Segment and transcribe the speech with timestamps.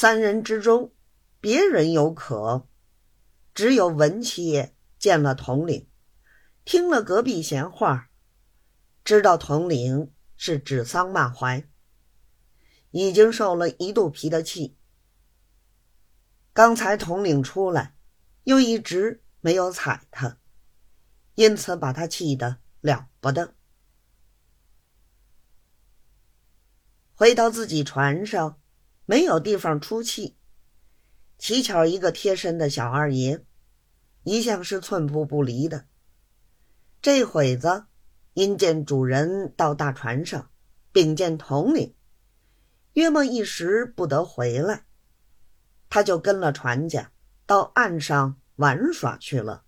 [0.00, 0.94] 三人之中，
[1.40, 2.68] 别人有可，
[3.52, 5.88] 只有文七爷见了统领，
[6.64, 8.08] 听了隔壁闲话，
[9.02, 11.68] 知道统领是指桑骂槐，
[12.92, 14.76] 已经受了一肚皮的气。
[16.52, 17.96] 刚才统领出来，
[18.44, 20.38] 又一直没有睬他，
[21.34, 23.52] 因此把他气得了不得。
[27.16, 28.60] 回到自己船上，
[29.10, 30.36] 没有地方出气。
[31.38, 33.42] 乞巧一个贴身的小二爷，
[34.22, 35.86] 一向是寸步不离的。
[37.00, 37.86] 这会子
[38.34, 40.50] 因见主人到大船上
[40.92, 41.94] 禀见统领，
[42.92, 44.84] 约莫一时不得回来，
[45.88, 47.10] 他就跟了船家
[47.46, 49.64] 到岸上玩耍去了。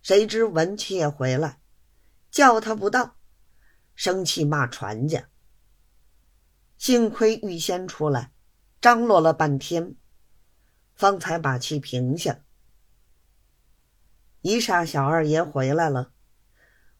[0.00, 1.60] 谁知文七爷回来，
[2.30, 3.16] 叫他不到。
[3.96, 5.28] 生气骂船家，
[6.80, 8.32] 幸亏预先出来，
[8.80, 9.96] 张罗了半天，
[10.94, 12.40] 方才把气平下。
[14.40, 16.14] 一霎小二爷回来了，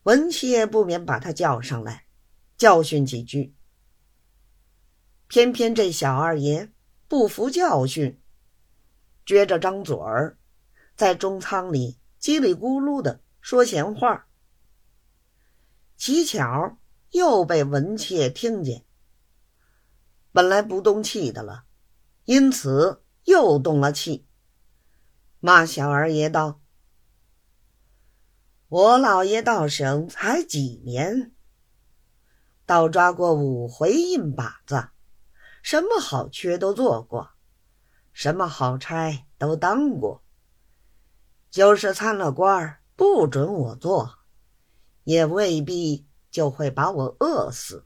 [0.02, 2.04] 文七爷不免把他叫上来，
[2.58, 3.54] 教训几句。
[5.28, 6.70] 偏偏这小二爷
[7.08, 8.20] 不服教训，
[9.24, 10.36] 撅着张嘴儿，
[10.94, 14.28] 在中舱里叽里咕噜的说闲话。
[15.96, 16.76] 乞巧。
[17.12, 18.84] 又被文妾听见，
[20.32, 21.64] 本来不动气的了，
[22.24, 24.26] 因此又动了气，
[25.40, 26.60] 骂小二爷道
[28.68, 31.32] ：“我老爷到省才几年，
[32.64, 34.90] 倒抓过五回印把子，
[35.62, 37.30] 什么好缺都做过，
[38.12, 40.22] 什么好差都当过，
[41.50, 44.18] 就是参了官不准我做，
[45.04, 47.84] 也未必。”就会把我饿死。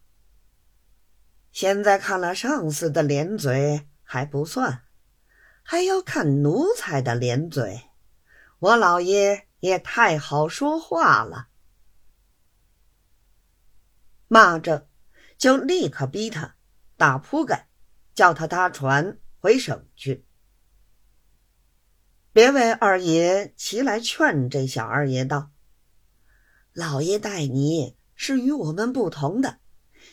[1.55, 4.83] 现在看了上司的脸嘴还不算，
[5.63, 7.81] 还要看奴才的脸嘴。
[8.59, 11.47] 我老爷也太好说话了，
[14.27, 14.89] 骂着
[15.39, 16.57] 就立刻逼他
[16.97, 17.69] 打铺盖，
[18.17, 20.27] 叫他搭船回省去。
[22.33, 25.53] 别为二爷齐来劝这小二爷道
[26.75, 29.59] ：“老爷待你。”是与我们不同的，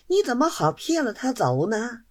[0.07, 2.03] 你怎么好撇了他走呢？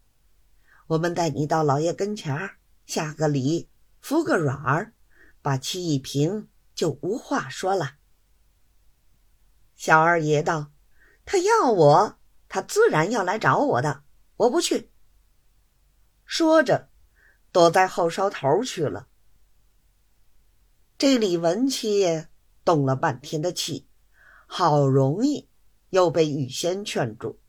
[0.88, 3.68] 我们带你到老爷跟前儿下个礼，
[4.00, 4.94] 服个软儿，
[5.42, 7.96] 把气一平，就无话说了。
[9.74, 10.72] 小二爷道
[11.24, 12.18] ：“他要我，
[12.48, 14.02] 他自然要来找我的，
[14.36, 14.90] 我不去。”
[16.26, 16.88] 说着，
[17.52, 19.08] 躲在后梢头去了。
[20.98, 22.26] 这李文七
[22.64, 23.88] 动了半天的气，
[24.46, 25.48] 好容易。
[25.90, 27.40] 又被雨仙劝住。